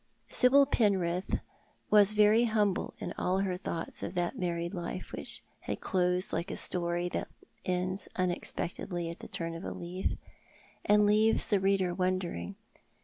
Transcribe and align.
Sibyl 0.29 0.65
Penrith 0.65 1.41
was 1.91 2.13
very 2.13 2.45
humble 2.45 2.95
in 2.97 3.13
all 3.19 3.41
her 3.41 3.55
thoughts 3.55 4.01
of 4.01 4.15
that 4.15 4.35
married 4.35 4.73
life 4.73 5.11
which 5.11 5.43
had 5.59 5.79
closed 5.79 6.33
like 6.33 6.49
a 6.49 6.55
story 6.55 7.07
that 7.09 7.27
ends 7.65 8.09
unex 8.15 8.51
pectedly 8.55 9.11
at 9.11 9.19
the 9.19 9.27
turn 9.27 9.53
of 9.53 9.63
a 9.63 9.69
leaf, 9.71 10.17
and 10.83 11.05
leaves 11.05 11.47
the 11.49 11.59
reader 11.59 11.93
wondering. 11.93 12.55